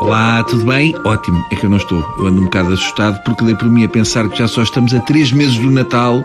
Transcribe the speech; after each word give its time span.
Olá, 0.00 0.42
tudo 0.48 0.64
bem? 0.64 0.94
Ótimo, 1.04 1.44
é 1.52 1.56
que 1.56 1.66
eu 1.66 1.70
não 1.70 1.76
estou. 1.76 2.00
Eu 2.18 2.26
ando 2.26 2.40
um 2.40 2.44
bocado 2.44 2.72
assustado 2.72 3.22
porque 3.22 3.44
dei 3.44 3.54
por 3.54 3.68
mim 3.68 3.84
a 3.84 3.88
pensar 3.88 4.26
que 4.30 4.38
já 4.38 4.48
só 4.48 4.62
estamos 4.62 4.94
a 4.94 5.00
três 5.00 5.30
meses 5.30 5.58
do 5.58 5.70
Natal 5.70 6.24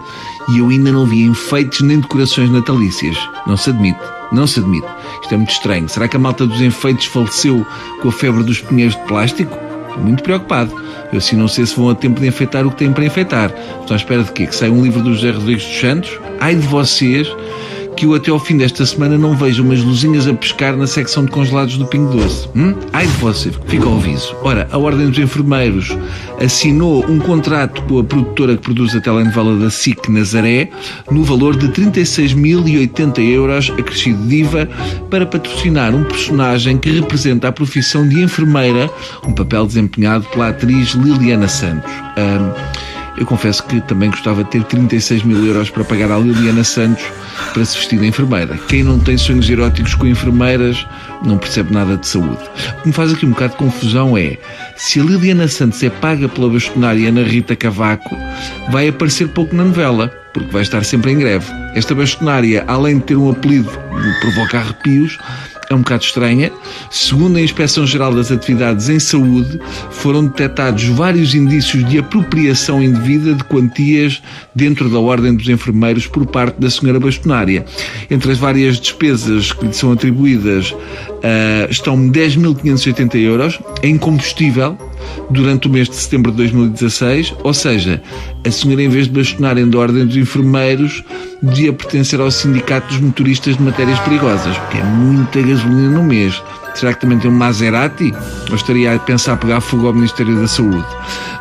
e 0.49 0.59
eu 0.59 0.69
ainda 0.69 0.93
não 0.93 1.05
vi 1.05 1.23
enfeites 1.23 1.81
nem 1.81 1.99
decorações 1.99 2.49
natalícias. 2.49 3.17
Não 3.45 3.57
se 3.57 3.69
admite, 3.71 3.99
não 4.31 4.47
se 4.47 4.61
admite. 4.61 4.87
Isto 5.21 5.33
é 5.33 5.37
muito 5.37 5.51
estranho. 5.51 5.89
Será 5.89 6.07
que 6.07 6.15
a 6.15 6.19
malta 6.19 6.47
dos 6.47 6.61
enfeites 6.61 7.07
faleceu 7.07 7.67
com 8.01 8.07
a 8.07 8.11
febre 8.13 8.43
dos 8.43 8.61
pinheiros 8.61 8.95
de 8.95 9.03
plástico? 9.03 9.57
Estou 9.89 10.03
muito 10.03 10.23
preocupado. 10.23 10.73
Eu 11.11 11.17
assim 11.17 11.35
não 11.35 11.49
sei 11.49 11.65
se 11.65 11.75
vão 11.75 11.89
a 11.89 11.95
tempo 11.95 12.21
de 12.21 12.27
enfeitar 12.27 12.65
o 12.65 12.71
que 12.71 12.77
têm 12.77 12.93
para 12.93 13.03
enfeitar. 13.05 13.51
Estou 13.81 13.93
à 13.93 13.97
espera 13.97 14.23
de 14.23 14.31
quê? 14.31 14.47
Que 14.47 14.55
saia 14.55 14.71
um 14.71 14.83
livro 14.83 15.01
do 15.01 15.13
José 15.13 15.31
Rodrigues 15.31 15.65
dos 15.65 15.79
Santos? 15.81 16.19
Ai 16.39 16.55
de 16.55 16.65
vocês 16.67 17.27
que 17.97 18.05
eu 18.05 18.13
até 18.13 18.29
ao 18.29 18.39
fim 18.39 18.55
desta 18.57 18.85
semana 18.85 19.17
não 19.17 19.35
vejo 19.35 19.63
umas 19.63 19.81
luzinhas 19.81 20.27
a 20.27 20.33
pescar 20.33 20.77
na 20.77 20.85
secção 20.85 21.25
de 21.25 21.31
congelados 21.31 21.77
do 21.77 21.87
Pingo 21.87 22.15
Doce. 22.15 22.47
Hum? 22.55 22.75
Ai 22.93 23.07
de 23.07 23.13
você, 23.13 23.51
fica 23.65 23.87
ao 23.87 23.95
aviso. 23.97 24.35
Ora, 24.43 24.67
a 24.71 24.77
Ordem 24.77 25.09
dos 25.09 25.17
Enfermeiros 25.17 25.97
assinou 26.39 27.03
um 27.09 27.17
contrato 27.17 27.81
com 27.83 27.97
a 27.97 28.03
produtora 28.03 28.55
que 28.55 28.61
produz 28.61 28.95
a 28.95 29.01
telenovela 29.01 29.57
da 29.57 29.71
SIC 29.71 30.09
Nazaré 30.09 30.69
no 31.09 31.23
valor 31.23 31.57
de 31.57 31.69
36.080 31.69 33.19
euros 33.19 33.73
acrescido 33.75 34.27
de 34.27 34.41
IVA 34.41 34.69
para 35.09 35.25
patrocinar 35.25 35.95
um 35.95 36.03
personagem 36.03 36.77
que 36.77 36.91
representa 36.91 37.47
a 37.47 37.51
profissão 37.51 38.07
de 38.07 38.21
enfermeira, 38.21 38.91
um 39.27 39.33
papel 39.33 39.65
desempenhado 39.65 40.23
pela 40.25 40.49
atriz 40.49 40.89
Liliana 40.89 41.47
Santos. 41.47 41.91
Um, 42.15 42.96
eu 43.17 43.25
confesso 43.25 43.63
que 43.63 43.81
também 43.81 44.09
gostava 44.11 44.43
de 44.43 44.51
ter 44.51 44.63
36 44.63 45.23
mil 45.23 45.43
euros 45.45 45.69
para 45.69 45.83
pagar 45.83 46.11
à 46.11 46.17
Liliana 46.19 46.63
Santos 46.63 47.03
para 47.53 47.65
se 47.65 47.75
vestir 47.75 47.99
de 47.99 48.05
enfermeira. 48.05 48.57
Quem 48.67 48.83
não 48.83 48.99
tem 48.99 49.17
sonhos 49.17 49.49
eróticos 49.49 49.95
com 49.95 50.05
enfermeiras 50.05 50.85
não 51.23 51.37
percebe 51.37 51.73
nada 51.73 51.97
de 51.97 52.07
saúde. 52.07 52.43
O 52.77 52.81
que 52.81 52.87
me 52.87 52.93
faz 52.93 53.11
aqui 53.11 53.25
um 53.25 53.31
bocado 53.31 53.53
de 53.53 53.57
confusão 53.57 54.17
é 54.17 54.37
se 54.75 54.99
a 54.99 55.03
Liliana 55.03 55.47
Santos 55.47 55.81
é 55.81 55.89
paga 55.89 56.29
pela 56.29 56.49
bastonária 56.49 57.09
Ana 57.09 57.23
Rita 57.23 57.55
Cavaco, 57.55 58.15
vai 58.69 58.87
aparecer 58.87 59.27
pouco 59.29 59.55
na 59.55 59.63
novela, 59.63 60.09
porque 60.33 60.51
vai 60.51 60.61
estar 60.61 60.83
sempre 60.85 61.11
em 61.11 61.17
greve. 61.17 61.51
Esta 61.73 61.95
bastonária, 61.95 62.63
além 62.67 62.99
de 62.99 63.05
ter 63.05 63.15
um 63.15 63.31
apelido 63.31 63.69
que 63.69 64.19
provoca 64.21 64.59
arrepios, 64.59 65.17
é 65.69 65.75
um 65.75 65.79
bocado 65.79 66.03
estranha. 66.03 66.51
Segundo 66.89 67.37
a 67.37 67.41
Inspeção 67.41 67.85
Geral 67.85 68.13
das 68.13 68.31
Atividades 68.31 68.89
em 68.89 68.99
Saúde, 68.99 69.59
foram 69.91 70.25
detectados 70.25 70.83
vários 70.85 71.35
indícios 71.35 71.87
de 71.89 71.97
apropriação 71.97 72.81
indevida 72.81 73.33
de 73.33 73.43
quantias 73.43 74.21
dentro 74.55 74.89
da 74.89 74.99
Ordem 74.99 75.35
dos 75.35 75.47
Enfermeiros 75.49 76.07
por 76.07 76.25
parte 76.25 76.59
da 76.59 76.69
senhora 76.69 76.99
bastonária. 76.99 77.65
Entre 78.09 78.31
as 78.31 78.37
várias 78.37 78.79
despesas 78.79 79.51
que 79.51 79.65
lhe 79.65 79.73
são 79.73 79.91
atribuídas 79.91 80.71
uh, 80.71 81.69
estão 81.69 81.97
10.580 82.09 83.15
euros 83.15 83.59
em 83.83 83.97
combustível 83.97 84.77
durante 85.29 85.67
o 85.67 85.69
mês 85.69 85.89
de 85.89 85.95
setembro 85.95 86.31
de 86.31 86.37
2016, 86.37 87.35
ou 87.43 87.53
seja, 87.53 88.01
a 88.45 88.51
senhora, 88.51 88.81
em 88.81 88.89
vez 88.89 89.05
de 89.05 89.13
bastonarem 89.13 89.69
da 89.69 89.77
Ordem 89.77 90.05
dos 90.05 90.17
Enfermeiros, 90.17 91.03
devia 91.41 91.71
pertencer 91.73 92.19
ao 92.19 92.31
Sindicato 92.31 92.87
dos 92.87 92.99
Motoristas 92.99 93.57
de 93.57 93.63
Matérias 93.63 93.99
Perigosas, 93.99 94.57
porque 94.57 94.77
é 94.77 94.83
muita 94.83 95.41
gasolina 95.41 95.89
no 95.89 96.03
mês. 96.03 96.41
Será 96.75 96.93
que 96.93 97.01
também 97.01 97.17
tem 97.17 97.29
um 97.29 97.33
Maserati? 97.33 98.13
Ou 98.49 98.55
estaria 98.55 98.93
a 98.93 98.99
pensar 98.99 99.37
pegar 99.37 99.61
fogo 99.61 99.87
ao 99.87 99.93
Ministério 99.93 100.39
da 100.39 100.47
Saúde? 100.47 100.85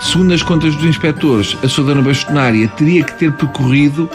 Segundo 0.01 0.33
as 0.33 0.43
contas 0.43 0.75
dos 0.75 0.85
inspectores, 0.85 1.57
a 1.63 1.69
sua 1.69 1.85
dona 1.85 2.01
bastonária 2.01 2.69
teria 2.69 3.05
que 3.05 3.19
ter 3.19 3.33
percorrido 3.33 4.09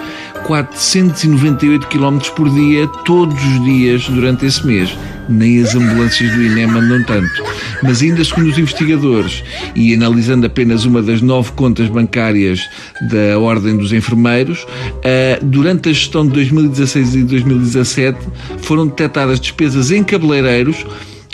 498 0.46 1.88
km 1.88 2.20
por 2.36 2.50
dia, 2.50 2.88
todos 3.06 3.36
os 3.36 3.64
dias, 3.64 4.08
durante 4.10 4.46
esse 4.46 4.66
mês. 4.66 4.98
Nem 5.30 5.62
as 5.62 5.76
ambulâncias 5.76 6.32
do 6.34 6.42
INEM 6.42 6.70
andam 6.72 7.04
tanto. 7.04 7.44
Mas 7.84 8.02
ainda 8.02 8.24
segundo 8.24 8.50
os 8.50 8.58
investigadores, 8.58 9.44
e 9.76 9.94
analisando 9.94 10.46
apenas 10.46 10.86
uma 10.86 11.02
das 11.02 11.22
nove 11.22 11.52
contas 11.54 11.88
bancárias 11.88 12.70
da 13.10 13.40
Ordem 13.40 13.78
dos 13.78 13.92
Enfermeiros, 13.92 14.66
eh, 15.04 15.40
durante 15.42 15.90
a 15.90 15.94
gestão 15.94 16.26
de 16.26 16.34
2016 16.34 17.16
e 17.16 17.24
2017 17.24 18.20
foram 18.60 18.88
detectadas 18.88 19.40
despesas 19.40 19.92
em 19.92 20.04
cabeleireiros 20.04 20.86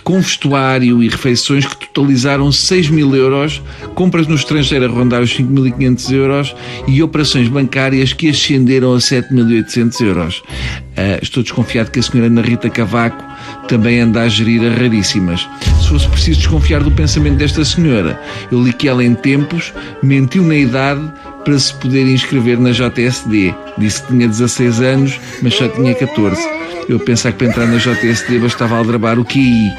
com 0.08 0.22
vestuário 0.22 1.04
e 1.04 1.10
refeições 1.10 1.66
que 1.66 1.86
totalizaram 1.90 2.50
6 2.50 2.90
mil 2.92 3.14
euros, 3.14 3.62
compras 3.94 4.26
no 4.26 4.36
estrangeiro 4.36 4.86
a 4.86 4.88
rondar 4.88 5.22
os 5.22 5.38
5.500 5.38 6.12
euros 6.14 6.56
e 6.88 7.04
operações 7.04 7.50
bancárias 7.50 8.14
que 8.14 8.30
ascenderam 8.30 8.94
a 8.94 9.00
7.800 9.00 10.00
euros. 10.06 10.38
Uh, 10.38 11.20
estou 11.22 11.44
desconfiado 11.44 11.92
que 11.92 12.00
a 12.00 12.02
senhora 12.02 12.28
Ana 12.28 12.42
Rita 12.42 12.70
Cavaco 12.70 13.22
também 13.68 14.00
anda 14.00 14.22
a 14.22 14.30
gerir 14.30 14.62
a 14.62 14.74
raríssimas. 14.74 15.46
Se 15.88 15.94
fosse 15.94 16.10
preciso 16.10 16.40
desconfiar 16.40 16.84
do 16.84 16.92
pensamento 16.92 17.38
desta 17.38 17.64
senhora, 17.64 18.22
eu 18.52 18.62
li 18.62 18.74
que 18.74 18.90
ela 18.90 19.02
em 19.02 19.16
tempos 19.16 19.74
mentiu 20.04 20.44
na 20.44 20.58
idade 20.58 21.02
para 21.46 21.58
se 21.58 21.74
poder 21.76 22.06
inscrever 22.06 22.60
na 22.60 22.72
JSD. 22.72 23.56
Disse 23.78 24.02
que 24.02 24.10
tinha 24.10 24.28
16 24.28 24.82
anos, 24.82 25.18
mas 25.42 25.54
só 25.54 25.66
tinha 25.70 25.96
14. 25.96 26.46
Eu 26.90 27.00
pensava 27.00 27.32
que 27.32 27.38
para 27.38 27.48
entrar 27.48 27.68
na 27.68 27.78
JSD 27.78 28.38
bastava 28.38 28.76
aldrabar 28.76 29.18
o 29.18 29.24
QI. 29.24 29.72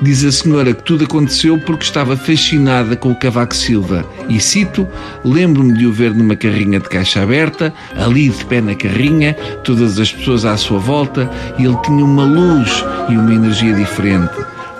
Diz 0.00 0.24
a 0.24 0.30
senhora 0.30 0.72
que 0.72 0.84
tudo 0.84 1.02
aconteceu 1.02 1.58
porque 1.58 1.82
estava 1.82 2.16
fascinada 2.16 2.94
com 2.94 3.10
o 3.10 3.16
Cavaco 3.16 3.56
Silva. 3.56 4.08
E 4.28 4.38
cito: 4.38 4.86
Lembro-me 5.24 5.76
de 5.76 5.84
o 5.84 5.92
ver 5.92 6.14
numa 6.14 6.36
carrinha 6.36 6.78
de 6.78 6.88
caixa 6.88 7.24
aberta, 7.24 7.74
ali 7.96 8.28
de 8.28 8.44
pé 8.44 8.60
na 8.60 8.76
carrinha, 8.76 9.34
todas 9.64 9.98
as 9.98 10.12
pessoas 10.12 10.44
à 10.44 10.56
sua 10.56 10.78
volta, 10.78 11.28
e 11.58 11.64
ele 11.64 11.76
tinha 11.84 12.04
uma 12.04 12.22
luz 12.22 12.84
e 13.08 13.16
uma 13.16 13.34
energia 13.34 13.74
diferente. 13.74 14.30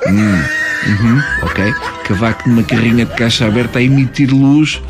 Hum, 0.06 0.59
uhum, 0.86 1.22
ok. 1.42 1.74
Cavaco 2.04 2.48
numa 2.48 2.62
carrinha 2.62 3.04
de 3.04 3.14
caixa 3.14 3.46
aberta 3.46 3.78
a 3.78 3.82
emitir 3.82 4.32
luz, 4.32 4.82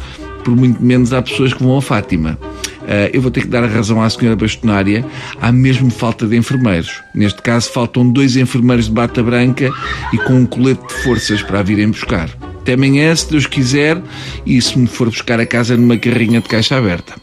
por 0.44 0.56
muito 0.56 0.82
menos 0.82 1.12
há 1.12 1.22
pessoas 1.22 1.52
que 1.52 1.62
vão 1.62 1.76
a 1.76 1.82
Fátima. 1.82 2.38
Uh, 2.82 3.10
eu 3.12 3.20
vou 3.20 3.30
ter 3.30 3.42
que 3.42 3.46
dar 3.46 3.62
a 3.62 3.66
razão 3.66 4.02
à 4.02 4.10
senhora 4.10 4.34
bastonária, 4.34 5.04
há 5.40 5.52
mesmo 5.52 5.90
falta 5.90 6.26
de 6.26 6.36
enfermeiros. 6.36 7.02
Neste 7.14 7.40
caso, 7.42 7.70
faltam 7.70 8.08
dois 8.10 8.36
enfermeiros 8.36 8.86
de 8.86 8.92
bata 8.92 9.22
branca 9.22 9.70
e 10.12 10.18
com 10.18 10.34
um 10.34 10.46
colete 10.46 10.86
de 10.88 10.94
forças 11.02 11.42
para 11.42 11.60
a 11.60 11.62
virem 11.62 11.90
buscar. 11.90 12.28
Até 12.60 12.74
amanhã, 12.74 13.14
se 13.14 13.30
Deus 13.30 13.46
quiser, 13.46 14.02
e 14.44 14.60
se 14.60 14.78
me 14.78 14.86
for 14.86 15.08
buscar 15.08 15.38
a 15.40 15.46
casa 15.46 15.76
numa 15.76 15.96
carrinha 15.96 16.40
de 16.40 16.48
caixa 16.48 16.76
aberta. 16.76 17.14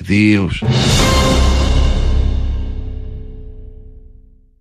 Adeus. 0.00 0.60